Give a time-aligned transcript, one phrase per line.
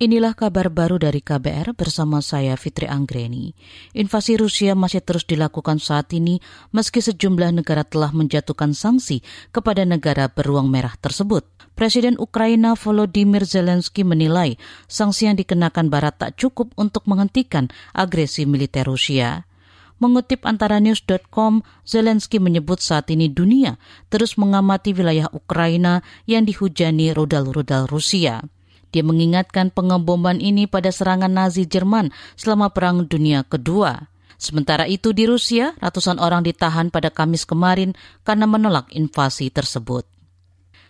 [0.00, 3.52] Inilah kabar baru dari KBR bersama saya Fitri Anggreni.
[3.92, 6.40] Invasi Rusia masih terus dilakukan saat ini
[6.72, 9.20] meski sejumlah negara telah menjatuhkan sanksi
[9.52, 11.44] kepada negara beruang merah tersebut.
[11.76, 14.56] Presiden Ukraina Volodymyr Zelensky menilai
[14.88, 19.44] sanksi yang dikenakan Barat tak cukup untuk menghentikan agresi militer Rusia.
[20.00, 23.76] Mengutip antara news.com, Zelensky menyebut saat ini dunia
[24.08, 28.40] terus mengamati wilayah Ukraina yang dihujani rudal-rudal Rusia.
[28.90, 34.10] Dia mengingatkan pengeboman ini pada serangan Nazi Jerman selama Perang Dunia Kedua.
[34.40, 37.92] Sementara itu di Rusia, ratusan orang ditahan pada Kamis kemarin
[38.24, 40.08] karena menolak invasi tersebut.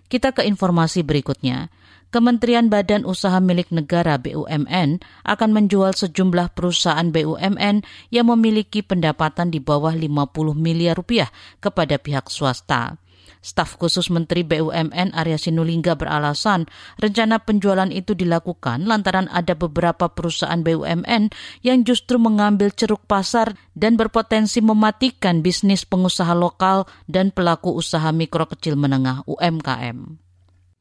[0.07, 1.71] Kita ke informasi berikutnya.
[2.11, 9.63] Kementerian Badan Usaha Milik Negara BUMN akan menjual sejumlah perusahaan BUMN yang memiliki pendapatan di
[9.63, 11.31] bawah 50 miliar rupiah
[11.63, 12.99] kepada pihak swasta.
[13.43, 16.67] Staf khusus Menteri BUMN Arya Sinulinga beralasan
[16.99, 21.31] rencana penjualan itu dilakukan lantaran ada beberapa perusahaan BUMN
[21.63, 28.47] yang justru mengambil ceruk pasar dan berpotensi mematikan bisnis pengusaha lokal dan pelaku usaha mikro
[28.47, 30.30] kecil menengah UMKM.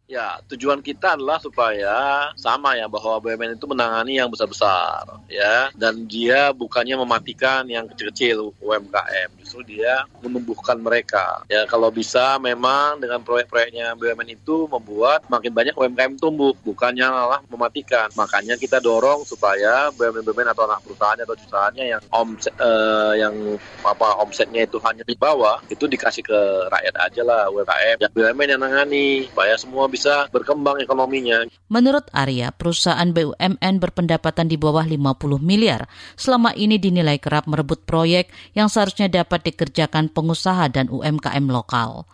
[0.10, 6.10] Ya, tujuan kita adalah supaya sama ya bahwa BUMN itu menangani yang besar-besar ya dan
[6.10, 11.46] dia bukannya mematikan yang kecil-kecil UMKM, justru dia menumbuhkan mereka.
[11.46, 17.46] Ya, kalau bisa memang dengan proyek-proyeknya BUMN itu membuat makin banyak UMKM tumbuh, bukannya malah
[17.46, 18.10] mematikan.
[18.18, 24.26] Makanya kita dorong supaya BUMN-BUMN atau anak perusahaan atau perusahaannya yang omset eh, yang apa
[24.26, 28.02] omsetnya itu hanya di bawah itu dikasih ke rakyat aja lah UMKM.
[28.02, 31.44] Ya BUMN yang nangani supaya semua bisa bisa berkembang ekonominya.
[31.68, 35.92] Menurut Arya, perusahaan BUMN berpendapatan di bawah 50 miliar.
[36.16, 42.08] Selama ini dinilai kerap merebut proyek yang seharusnya dapat dikerjakan pengusaha dan UMKM lokal.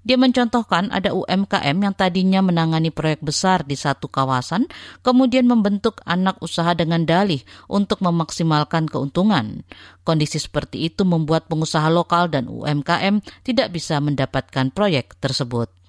[0.00, 4.64] Dia mencontohkan ada UMKM yang tadinya menangani proyek besar di satu kawasan,
[5.04, 9.64] kemudian membentuk anak usaha dengan dalih untuk memaksimalkan keuntungan.
[10.04, 15.79] Kondisi seperti itu membuat pengusaha lokal dan UMKM tidak bisa mendapatkan proyek tersebut.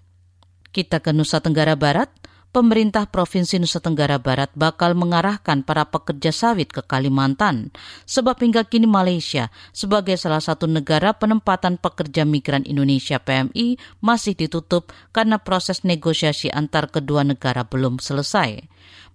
[0.72, 2.08] Kita ke Nusa Tenggara Barat,
[2.56, 7.76] pemerintah Provinsi Nusa Tenggara Barat bakal mengarahkan para pekerja sawit ke Kalimantan,
[8.08, 14.96] sebab hingga kini Malaysia sebagai salah satu negara penempatan pekerja migran Indonesia PMI masih ditutup
[15.12, 18.64] karena proses negosiasi antar kedua negara belum selesai.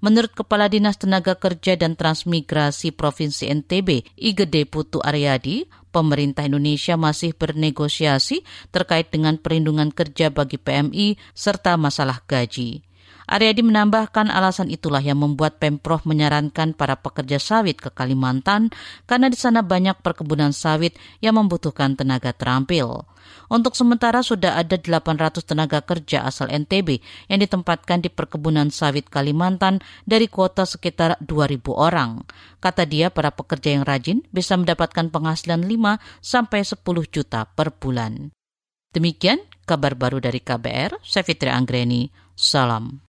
[0.05, 5.65] Menurut Kepala Dinas Tenaga Kerja dan Transmigrasi Provinsi NTB, Igede Putu Aryadi,
[5.97, 12.85] pemerintah Indonesia masih bernegosiasi terkait dengan perlindungan kerja bagi PMI serta masalah gaji.
[13.27, 18.71] Aryadi menambahkan alasan itulah yang membuat Pemprov menyarankan para pekerja sawit ke Kalimantan
[19.11, 23.03] karena di sana banyak perkebunan sawit yang membutuhkan tenaga terampil.
[23.51, 29.83] Untuk sementara sudah ada 800 tenaga kerja asal NTB yang ditempatkan di perkebunan sawit Kalimantan
[30.07, 32.23] dari kuota sekitar 2.000 orang.
[32.63, 36.79] Kata dia para pekerja yang rajin bisa mendapatkan penghasilan 5 sampai 10
[37.11, 38.31] juta per bulan.
[38.95, 42.09] Demikian kabar baru dari KBR, saya Fitri Anggreni.
[42.37, 43.03] Salam.